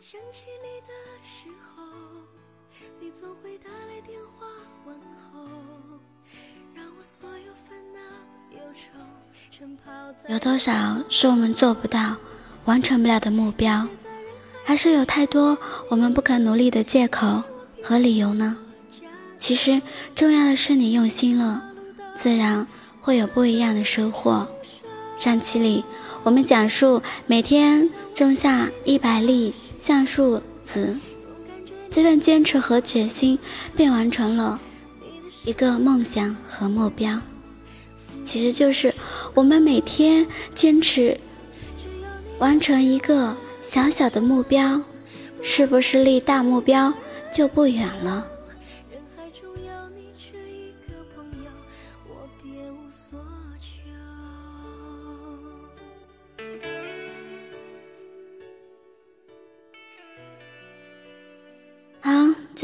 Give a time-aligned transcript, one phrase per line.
[0.00, 0.92] 想起你的
[1.24, 1.82] 时候，
[3.00, 4.46] 你总会打来电话
[4.84, 5.48] 问候，
[6.74, 8.00] 让我所有烦恼
[8.52, 8.98] 忧愁
[9.50, 10.28] 全抛在。
[10.28, 12.14] 有多少是我们做不到、
[12.66, 13.86] 完成不了的目标？
[14.64, 15.56] 还是有太多
[15.88, 17.42] 我们不肯努力的借口
[17.82, 18.56] 和理由呢？
[19.38, 19.80] 其实
[20.14, 21.72] 重要的是你用心了，
[22.14, 22.66] 自然
[23.00, 24.46] 会有不一样的收获。
[25.18, 25.84] 上期里
[26.22, 30.96] 我们讲述每天种下一百粒橡树子，
[31.90, 33.38] 这份坚持和决心
[33.76, 34.60] 便完成了
[35.44, 37.20] 一个梦想和目标。
[38.24, 38.94] 其实就是
[39.34, 41.18] 我们每天坚持
[42.38, 43.36] 完成一个。
[43.62, 44.80] 小小的目标，
[45.42, 46.94] 是不是离大目标
[47.34, 48.24] 就不远了？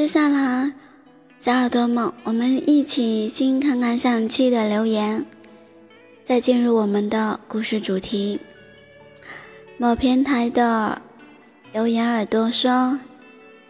[0.02, 0.72] 接下来
[1.38, 5.24] 小耳朵们，我们一起先看看上期的留言，
[6.24, 8.40] 再进入我们的故事主题。
[9.76, 11.00] 某平台的
[11.72, 12.98] 留言耳朵说：“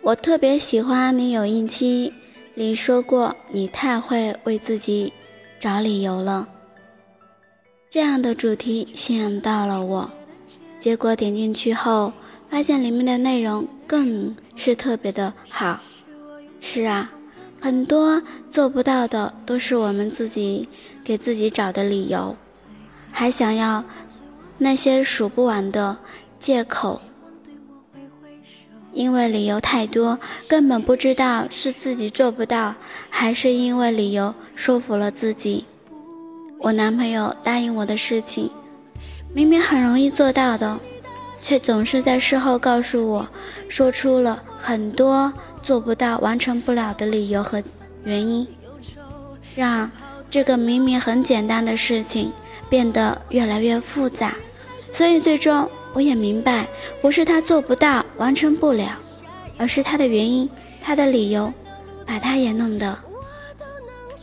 [0.01, 2.11] 我特别喜欢你有一期
[2.55, 5.13] 里说过，你太会为自己
[5.61, 6.49] 找理由了。
[7.91, 10.11] 这样的主题吸引到了我，
[10.81, 12.11] 结果点进去后，
[12.49, 15.79] 发现里面的内容更是特别的好。
[16.65, 17.11] 是啊，
[17.61, 20.69] 很多做不到的都是我们自己
[21.03, 22.35] 给自己找的理由，
[23.11, 23.85] 还想要。”
[24.59, 25.97] 那些数不完的
[26.39, 27.01] 借口，
[28.93, 32.73] 因为理由太多，根本不知道是自己做不到，
[33.11, 35.65] 还是因为理由说服了自己。
[36.61, 38.49] 我男朋友答应我的事情，
[39.35, 40.79] 明明很容易做到的，
[41.43, 43.27] 却总是在事后告诉我，
[43.69, 45.31] 说出了很多
[45.63, 47.63] 做不到、完成不了的理由和
[48.05, 48.47] 原因，
[49.57, 49.91] 让
[50.31, 52.33] 这个明明很简单的事情
[52.71, 54.35] 变得越来越复杂。
[54.95, 56.69] 所以最终我也明白，
[57.01, 58.97] 不是他做不到、完成不了，
[59.59, 60.49] 而是他的原因、
[60.81, 61.53] 他的理由，
[62.07, 62.97] 把他也弄得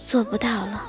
[0.07, 0.85] 做不到了。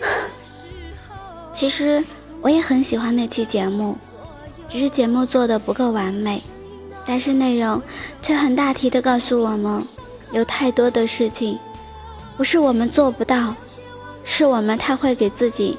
[1.52, 2.02] 其实
[2.40, 3.96] 我也很喜欢那期节目，
[4.68, 6.42] 只是节目做的不够完美，
[7.06, 7.82] 但是内容
[8.22, 9.82] 却很大体的告诉我们，
[10.32, 11.58] 有太多的事情
[12.36, 13.54] 不是我们做不到。
[14.22, 15.76] 是我们太会给自己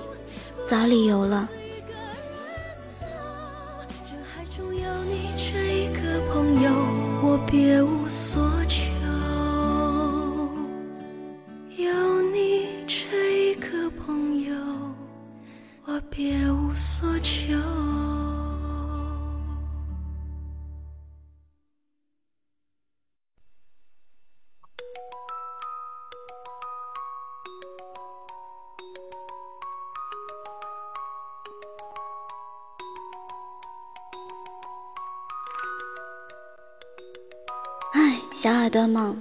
[0.68, 1.48] 找理由了。
[38.42, 39.16] 小耳朵们，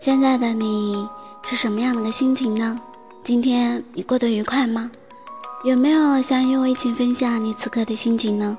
[0.00, 1.08] 现在的你
[1.44, 2.76] 是什么样的个心情呢？
[3.22, 4.90] 今天你过得愉快吗？
[5.64, 8.58] 有没有想与我一起分享你此刻的心情呢？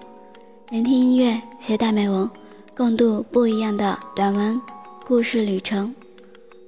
[0.70, 2.32] 聆听音乐，携带美文，
[2.74, 4.58] 共度不一样的短文
[5.06, 5.94] 故事旅程。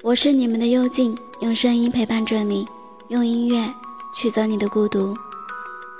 [0.02, 2.68] 我是你们的幽静，用声音陪伴着你，
[3.08, 3.74] 用音乐
[4.14, 5.16] 驱走你的孤独。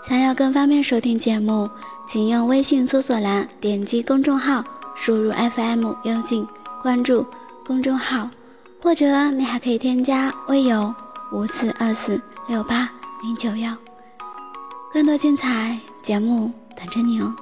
[0.10, 1.70] 想要更方便收听节目，
[2.06, 4.62] 请用微信搜索栏点击公众号。
[4.96, 6.48] 输入 FM 幽静，
[6.82, 7.26] 关注
[7.66, 8.30] 公众号，
[8.82, 10.94] 或者你还可以添加微友
[11.32, 12.90] 五四二四六八
[13.22, 13.76] 零九幺，
[14.94, 17.34] 更多精彩节目等着你哦。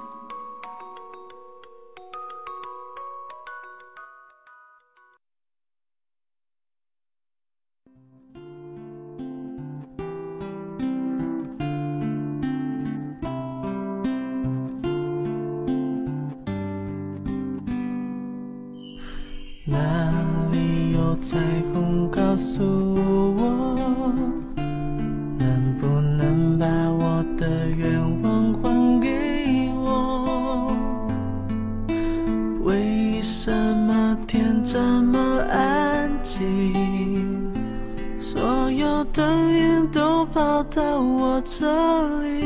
[38.76, 42.44] 有的云都跑到我这里，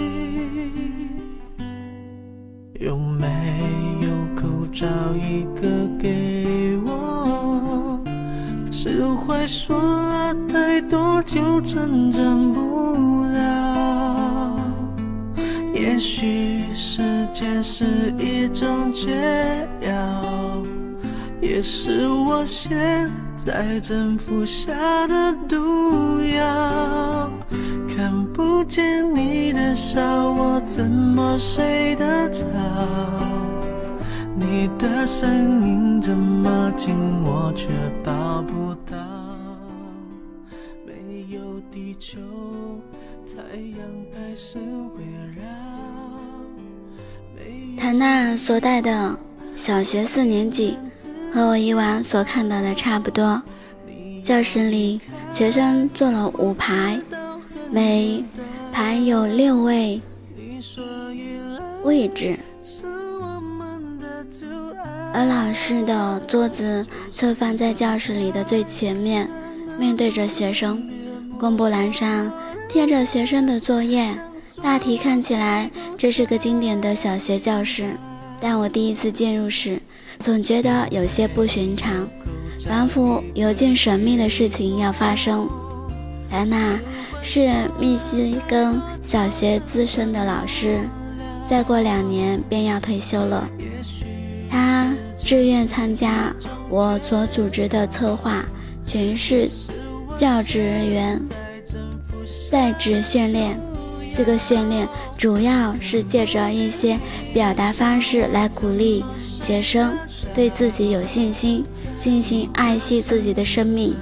[2.81, 3.26] 有没
[4.02, 8.00] 有口罩一个给我？
[8.70, 14.56] 释怀说了太多就成长不了，
[15.73, 17.02] 也许时
[17.32, 20.62] 间是一种解药，
[21.40, 23.11] 也是我现
[23.46, 25.56] 在正服下的毒
[26.34, 27.31] 药。
[27.88, 30.02] 看不见你的笑，
[30.32, 32.44] 我怎么睡得着？
[34.34, 37.69] 你的声音这么近，我却
[38.04, 38.96] 抱不到。
[40.84, 41.40] 没有
[41.70, 42.19] 地球，
[43.25, 43.78] 太阳
[44.12, 45.04] 还是围
[45.37, 45.44] 绕。
[47.78, 49.16] 谭娜所带的
[49.54, 50.76] 小学四年级，
[51.32, 53.43] 和我以往所看到的差不多。
[54.23, 55.00] 教室里，
[55.32, 56.99] 学生坐了五排。
[57.70, 58.25] 每
[58.73, 60.00] 排有六位
[61.82, 62.38] 位置，
[65.12, 69.28] 而老师的桌子侧放在教室里的最前面，
[69.78, 70.88] 面对着学生。
[71.38, 72.32] 公布栏上
[72.69, 74.14] 贴着学生的作业，
[74.62, 77.96] 大体看起来这是个经典的小学教室。
[78.41, 79.81] 但我第一次进入时，
[80.21, 82.09] 总觉得有些不寻常，
[82.69, 85.49] 仿佛有件神秘的事情要发生。
[86.31, 86.79] 安娜。
[87.29, 87.50] 是
[87.81, 90.79] 密西根小学资深的老师，
[91.50, 93.49] 再过两年便要退休了。
[94.49, 96.33] 他自愿参加
[96.71, 98.44] 我所组织的策划
[98.87, 99.50] 全市
[100.17, 101.21] 教职人员
[102.49, 103.59] 在职训练。
[104.16, 106.98] 这个训练主要是借着一些
[107.34, 109.04] 表达方式来鼓励
[109.38, 109.92] 学生
[110.34, 111.62] 对自己有信心，
[112.00, 113.94] 进行爱惜自己的生命。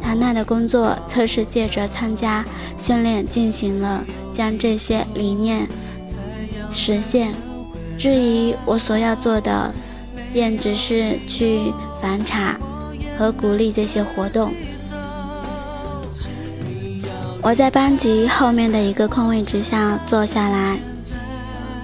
[0.00, 2.44] 唐娜的工作测试借着参加
[2.78, 5.68] 训练进行了将这些理念
[6.70, 7.32] 实现。
[7.98, 9.74] 至于我所要做的，
[10.32, 12.58] 便只是去反查
[13.18, 14.52] 和鼓励这些活动。
[17.42, 20.78] 我在班级后面的一个空位置上坐下来，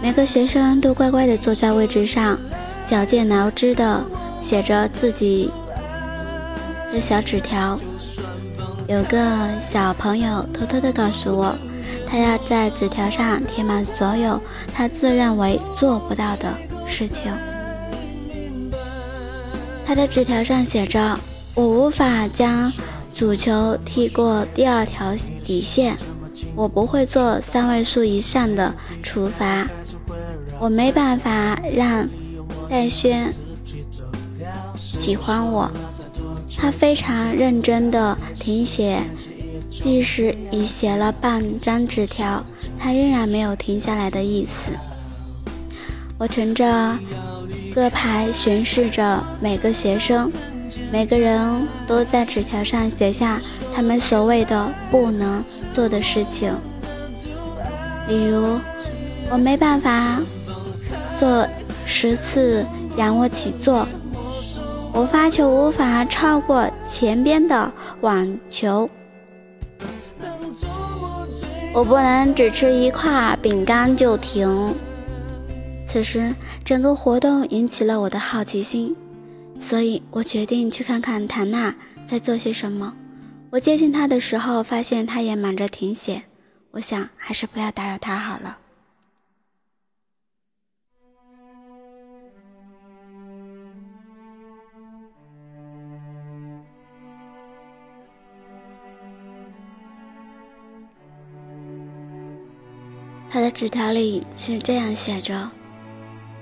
[0.03, 2.39] 每个学生都乖乖地坐在位置上，
[2.87, 4.05] 矫健挠枝地
[4.43, 5.51] 写着自己
[6.93, 7.79] 的小纸条。
[8.87, 11.57] 有个小朋友偷偷地告诉我，
[12.07, 14.39] 他要在纸条上贴满所有
[14.75, 16.53] 他自认为做不到的
[16.87, 17.33] 事情。
[19.87, 21.19] 他的纸条上写着
[21.55, 22.71] ：“我无法将
[23.17, 25.97] 足球踢过第二条底线，
[26.55, 29.67] 我不会做三位数以上的处罚，
[30.61, 32.07] 我没办法让
[32.69, 33.33] 戴轩
[34.77, 35.71] 喜欢我。”
[36.59, 39.01] 他非常认真地停写，
[39.71, 42.45] 即使已写了半张纸条，
[42.79, 44.73] 他仍然没有停下来的意思。
[46.19, 46.99] 我乘着
[47.75, 50.31] 各排巡视着每个学生，
[50.93, 53.41] 每个人都在纸条上写下
[53.75, 55.45] 他们所谓的不能
[55.75, 56.53] 做的事情，
[58.09, 58.59] 例如，
[59.31, 60.21] 我没办法
[61.19, 61.47] 做
[61.85, 62.65] 十次
[62.97, 63.87] 仰卧起坐。
[64.93, 68.89] 我发球无法超过前边的网球，
[71.75, 74.75] 我不能只吃一块饼干就停。
[75.87, 76.35] 此时，
[76.65, 78.97] 整个活动引起了我的好奇心，
[79.61, 81.75] 所以我决定去看看谭娜
[82.07, 82.95] 在做些什么。
[83.51, 86.23] 我接近她的时候，发现她也忙着停写，
[86.71, 88.59] 我想还是不要打扰她好了。
[103.29, 105.51] 他的纸条里是这样写着：“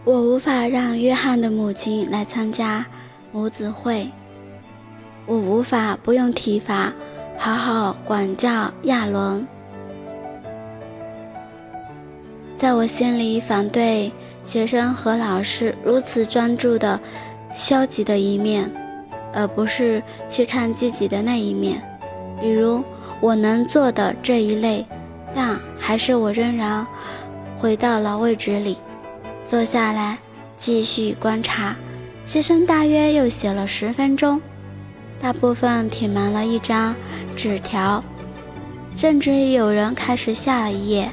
[0.05, 2.85] 我无法让约翰的母亲来参加
[3.33, 4.07] 母子会，
[5.25, 6.93] 我无法不用体罚
[7.39, 9.47] 好好管教亚伦。
[12.55, 14.13] 在我心里，反对
[14.45, 17.01] 学生和老师如此专注的
[17.51, 18.71] 消极的一面，
[19.33, 21.83] 而不是去看积极的那一面，
[22.43, 22.85] 比如
[23.21, 24.85] 我能做的这一类。”
[25.37, 26.87] 但还是我仍然
[27.59, 28.79] 回到了位置里，
[29.47, 30.19] 坐下来
[30.57, 31.75] 继续观察。
[32.27, 34.41] 学生大约又写了十分钟，
[35.21, 36.95] 大部分填满了一张
[37.37, 38.03] 纸条，
[38.97, 41.11] 甚至有人开始下了一页。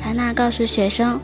[0.00, 1.20] 谭娜告诉学生，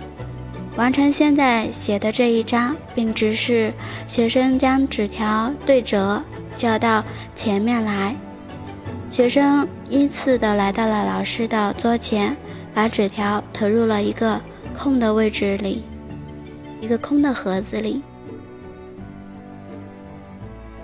[0.75, 3.73] 完成现在写的这一张，并指示
[4.09, 6.21] 学生将纸条对折，
[6.57, 7.05] 交到
[7.37, 8.17] 前面来。
[9.09, 12.37] 学生依次的来到了老师的桌前，
[12.75, 14.41] 把纸条投入了一个
[14.77, 15.85] 空的位置里，
[16.83, 18.03] 一个空的盒子里。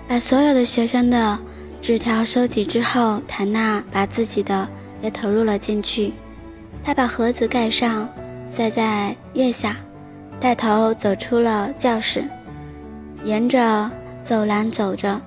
[0.07, 1.37] 把所有的学生的
[1.81, 4.67] 纸条收集之后，谭娜把自己的
[5.01, 6.13] 也投入了进去。
[6.85, 8.07] 他把盒子盖上，
[8.49, 9.75] 塞在腋下，
[10.39, 12.23] 带头走出了教室，
[13.25, 13.91] 沿着
[14.23, 15.19] 走廊走着。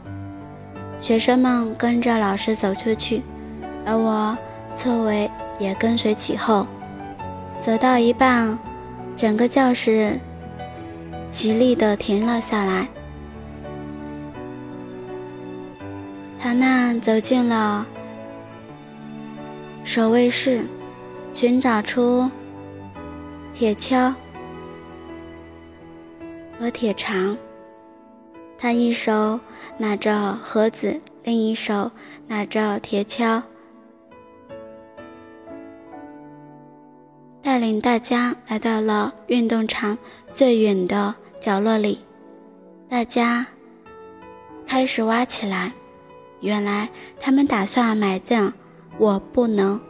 [1.01, 3.23] 学生们跟着老师走出去，
[3.85, 4.37] 而我
[4.75, 6.67] 侧围也跟随其后。
[7.61, 8.59] 走到一半，
[9.17, 10.19] 整个教室
[11.33, 12.87] 极力地停了下来。
[16.39, 17.87] 唐娜走进了
[19.83, 20.65] 守卫室，
[21.35, 22.31] 寻找出
[23.55, 24.13] 铁锹
[26.59, 27.37] 和铁肠。
[28.59, 29.41] 他一手
[29.79, 31.91] 拿着盒子，另一手
[32.29, 33.43] 拿着铁锹，
[37.43, 39.97] 带领大家来到了运动场
[40.33, 41.99] 最远的角落里。
[42.89, 43.45] 大家
[44.65, 45.73] 开始挖起来。
[46.41, 46.89] 原来
[47.21, 48.53] 他们打算埋葬
[48.97, 49.81] 我，不能。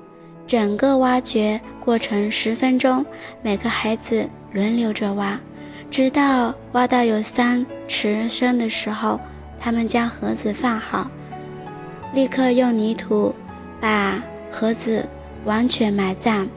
[0.46, 3.04] 整个挖掘过程十分钟，
[3.42, 5.38] 每个孩子轮流着挖，
[5.90, 9.20] 直到挖到有三尺深的时候，
[9.60, 11.10] 他们将盒子放好，
[12.14, 13.34] 立刻用泥土
[13.78, 15.06] 把盒子
[15.44, 16.48] 完全埋葬。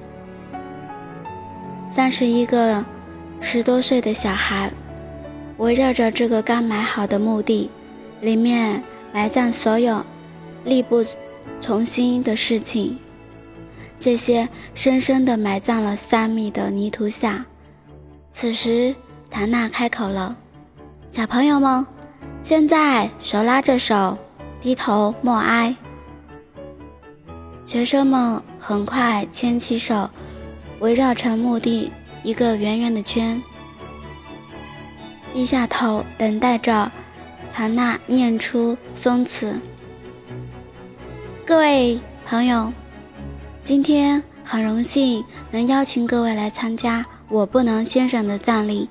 [1.91, 2.83] 三十一个
[3.39, 4.71] 十多岁的小孩
[5.57, 7.69] 围绕着这个刚埋好的墓地，
[8.21, 8.83] 里面。
[9.13, 10.05] 埋葬所有
[10.65, 11.01] 力不
[11.61, 12.99] 从心的事情，
[13.97, 17.45] 这些深深地埋葬了三米的泥土下。
[18.33, 18.93] 此时，
[19.31, 20.35] 唐娜开口了
[21.11, 21.87] ：“小朋友们，
[22.43, 24.17] 现在手拉着手，
[24.59, 25.73] 低头默哀。”
[27.65, 30.09] 学生们很快牵起手，
[30.81, 31.89] 围绕成墓地
[32.21, 33.41] 一个圆圆的圈，
[35.35, 36.89] 低下头等待着。
[37.53, 39.53] 唐娜念出宗词
[41.45, 42.71] ：“各位朋友，
[43.61, 48.87] 今天很荣幸能邀请各位来参加我不能先生的葬礼。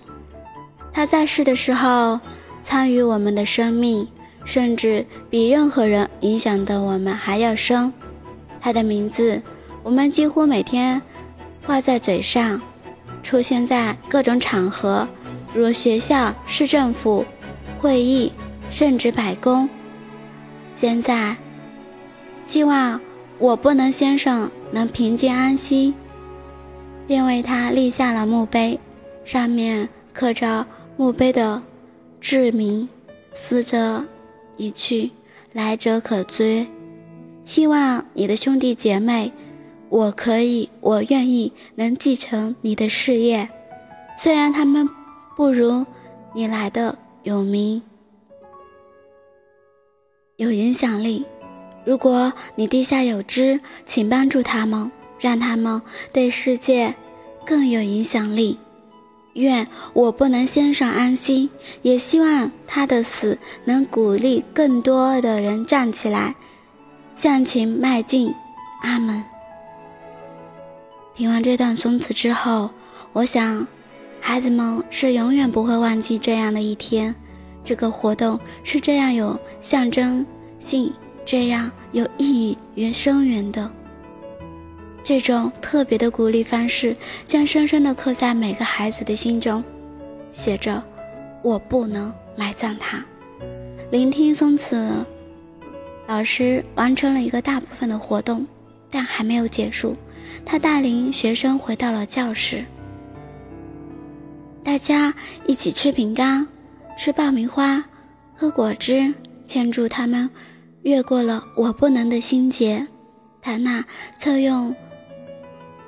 [0.93, 2.21] 他在世的时候，
[2.63, 4.07] 参与我们的生命，
[4.45, 7.91] 甚至比任何人影响的我们还要深。
[8.61, 9.41] 他的名字，
[9.83, 11.01] 我们几乎每天
[11.65, 12.61] 挂在嘴上，
[13.23, 15.09] 出现在各种场合，
[15.55, 17.25] 如学校、市政府、
[17.79, 18.33] 会议。”
[18.71, 19.69] 甚至百工。
[20.75, 21.37] 现在，
[22.45, 23.01] 希望
[23.39, 25.95] 我不能先生能平静安息，
[27.07, 28.81] 便为他立下了墓碑，
[29.25, 31.63] 上面刻着墓碑的
[32.21, 32.89] 志铭
[33.37, 34.05] ：“死者
[34.57, 35.13] 已去，
[35.53, 36.67] 来者可追。”
[37.45, 39.31] 希望你的兄弟姐妹，
[39.89, 43.49] 我可以，我愿意能继承你的事业，
[44.19, 44.89] 虽然他们
[45.37, 45.85] 不如
[46.33, 47.83] 你来的有名。
[50.37, 51.25] 有影响力。
[51.85, 55.81] 如果你地下有知，请帮助他们，让他们
[56.13, 56.95] 对世界
[57.45, 58.59] 更有影响力。
[59.35, 61.51] 愿我不能先生安心，
[61.83, 66.35] 也希望他的死能鼓励更多的人站起来，
[67.15, 68.35] 向前迈进。
[68.83, 69.23] 阿门。
[71.15, 72.71] 听完这段宗词之后，
[73.13, 73.67] 我想，
[74.27, 77.15] 孩子们是永远不会忘记这样的一天。
[77.63, 80.25] 这个活动是这样有象征
[80.59, 80.91] 性、
[81.27, 83.71] 这样有意义与深远的。
[85.03, 89.63] 这种特别的鼓励方式将深深地刻在每个孩子的心中。
[90.33, 90.83] 写着
[91.45, 93.05] ：“我不能埋葬他。”
[93.93, 95.05] 聆听松子
[96.07, 98.47] 老师完成了一个大部分的活动，
[98.91, 99.95] 但还没有结束。
[100.47, 102.65] 他带领学生回到了教室，
[104.65, 105.15] 大家
[105.47, 106.49] 一起吃饼干。
[106.97, 107.85] 吃爆米花，
[108.37, 109.13] 喝果汁，
[109.47, 110.31] 庆祝他们
[110.83, 112.87] 越过了我不能的心结。
[113.43, 113.85] 塔娜
[114.17, 114.75] 侧用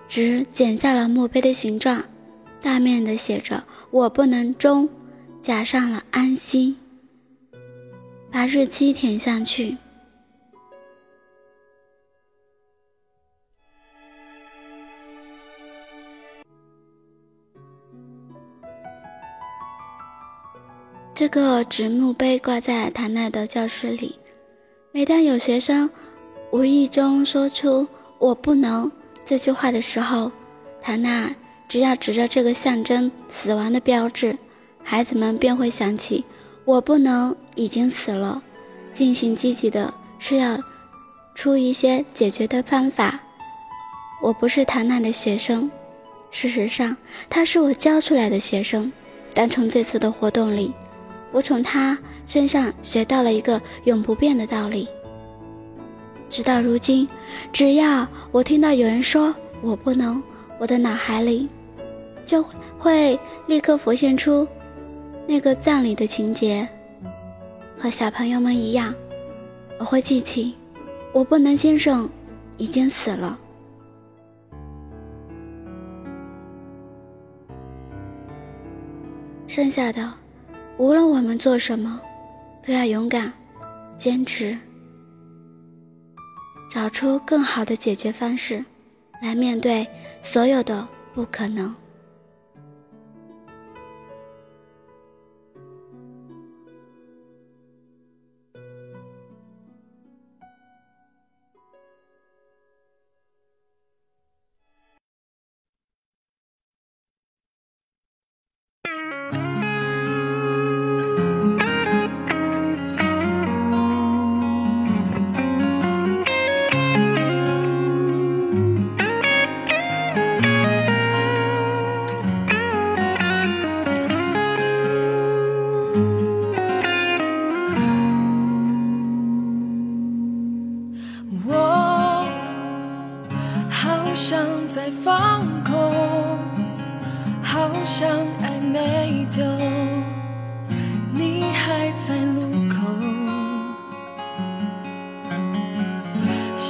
[0.08, 2.02] 纸剪下了墓碑的形状，
[2.60, 4.88] 大面的写着“我不能终”，
[5.40, 6.74] 加上了安息，
[8.32, 9.76] 把日期填上去。
[21.16, 24.18] 这个纸墓碑挂在唐娜的教室里。
[24.92, 25.88] 每当有学生
[26.50, 27.88] 无意中说出
[28.20, 28.92] “我不能”
[29.24, 30.30] 这句话的时候，
[30.82, 31.34] 唐娜
[31.70, 34.36] 只要指着这个象征死亡的标志，
[34.84, 36.22] 孩子们便会想起
[36.66, 38.42] “我不能”已经死了，
[38.92, 40.62] 进行积极的是要
[41.34, 43.18] 出一些解决的方法。
[44.22, 45.70] 我不是唐娜的学生，
[46.30, 46.94] 事实上
[47.30, 48.92] 他是我教出来的学生，
[49.32, 50.74] 但从这次的活动里。
[51.36, 54.88] 我从他身上学到了一个永不变的道理。
[56.30, 57.06] 直到如今，
[57.52, 60.22] 只要我听到有人说我不能，
[60.58, 61.46] 我的脑海里
[62.24, 62.42] 就
[62.78, 64.48] 会立刻浮现出
[65.26, 66.66] 那个葬礼的情节，
[67.78, 68.94] 和小朋友们一样，
[69.78, 70.54] 我会记起
[71.12, 72.08] 我不能先生
[72.56, 73.38] 已经死了。
[79.46, 80.10] 剩下的，
[80.78, 82.00] 无论我们做什么，
[82.62, 83.32] 都要勇敢、
[83.96, 84.56] 坚持，
[86.70, 88.62] 找出更好的解决方式，
[89.22, 89.86] 来面对
[90.22, 91.74] 所有的不可能。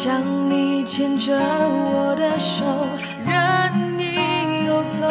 [0.02, 2.66] 想你牵着我的手，
[3.24, 5.06] 任你游走，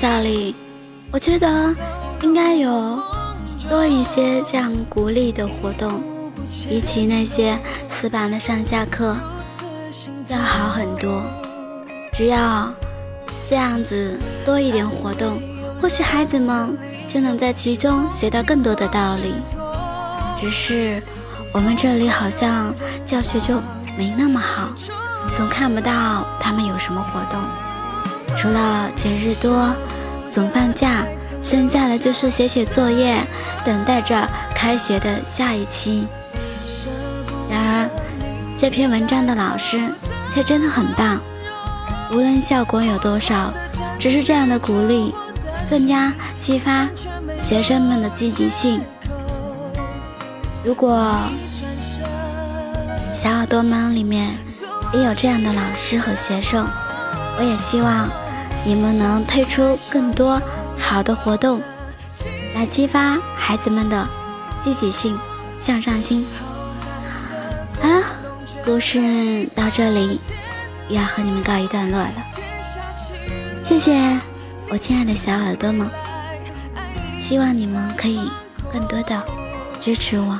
[0.00, 0.56] 校里，
[1.12, 1.76] 我觉得
[2.22, 2.98] 应该有
[3.68, 6.02] 多一些这样鼓励的活动，
[6.66, 7.58] 比起那些
[7.90, 9.14] 死板的上下课
[10.28, 11.22] 要好很多。
[12.14, 12.72] 只要
[13.46, 15.38] 这样子多一点活动，
[15.82, 19.34] 或许孩子们就能在其中学到更多的道理。
[20.34, 21.02] 只是
[21.52, 23.60] 我们这里好像教学就
[23.98, 24.70] 没那么好，
[25.36, 27.38] 总看不到他们有什么活动。
[28.36, 29.74] 除了节日多，
[30.32, 31.04] 总放假，
[31.42, 33.16] 剩下的就是写写作业，
[33.64, 36.06] 等待着开学的下一期。
[37.50, 37.90] 然而，
[38.56, 39.78] 这篇文章的老师
[40.30, 41.20] 却真的很棒，
[42.12, 43.52] 无论效果有多少，
[43.98, 45.14] 只是这样的鼓励，
[45.68, 46.88] 更加激发
[47.42, 48.80] 学生们的积极性。
[50.64, 51.16] 如果
[53.14, 54.30] 小耳朵们里面
[54.94, 56.66] 也有这样的老师和学生，
[57.40, 58.06] 我也希望。
[58.62, 60.38] 你们能推出更多
[60.78, 61.62] 好的活动，
[62.54, 64.06] 来激发孩子们的
[64.60, 65.18] 积极性、
[65.58, 66.26] 向上心。
[67.80, 68.02] 好了，
[68.62, 70.20] 故事到这里
[70.90, 72.12] 又要和你们告一段落了。
[73.64, 74.18] 谢谢
[74.68, 75.88] 我亲爱的小耳朵们，
[77.26, 78.30] 希望你们可以
[78.70, 79.24] 更多的
[79.80, 80.38] 支持我。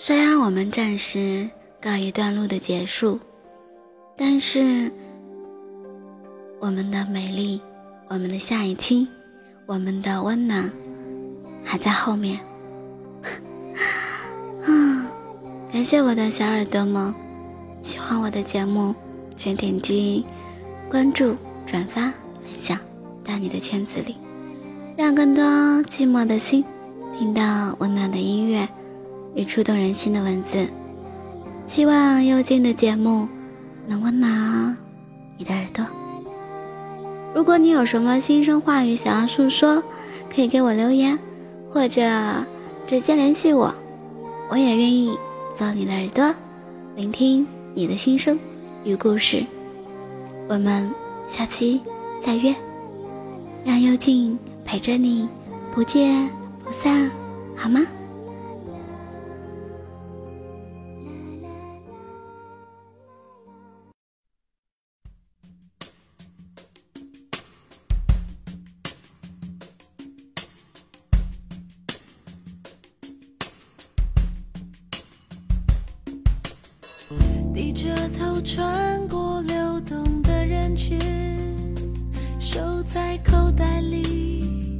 [0.00, 3.18] 虽然我们暂时告一段落的结束，
[4.16, 4.92] 但是
[6.60, 7.60] 我们的美丽，
[8.06, 9.08] 我们的下一期，
[9.66, 10.70] 我们的温暖
[11.64, 12.38] 还在后面。
[15.72, 17.12] 感谢我的小耳朵们，
[17.82, 18.94] 喜欢我的节目
[19.36, 20.24] 请点击
[20.88, 21.34] 关注、
[21.66, 22.12] 转发、分
[22.56, 22.78] 享
[23.24, 24.14] 到你的圈子里，
[24.96, 25.42] 让更多
[25.88, 26.64] 寂寞的心
[27.18, 28.68] 听到温暖的音乐。
[29.38, 30.66] 与触动人心的文字。
[31.68, 33.28] 希望又静的节目
[33.86, 34.76] 能温暖
[35.36, 35.86] 你的耳朵。
[37.34, 39.80] 如果你有什么心声话语想要诉说，
[40.34, 41.16] 可以给我留言，
[41.70, 42.02] 或者
[42.86, 43.72] 直接联系我，
[44.50, 45.16] 我也愿意
[45.56, 46.34] 做你的耳朵，
[46.96, 48.36] 聆听你的心声
[48.82, 49.44] 与故事。
[50.48, 50.90] 我们
[51.30, 51.80] 下期
[52.20, 52.52] 再约，
[53.64, 55.28] 让幽静陪着你，
[55.72, 56.28] 不见
[56.64, 57.08] 不散，
[57.54, 57.82] 好吗？
[77.58, 80.96] 低着头穿过流动的人群
[82.38, 84.78] 手在口袋里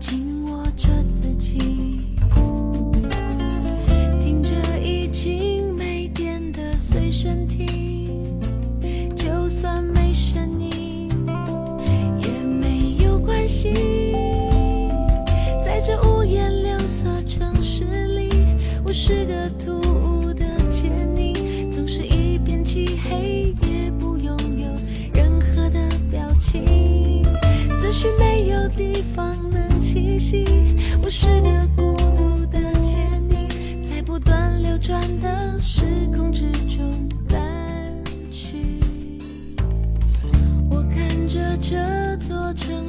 [0.00, 1.89] 紧握着自己。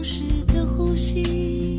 [0.03, 1.70] 时的呼吸。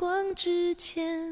[0.00, 1.29] 光之前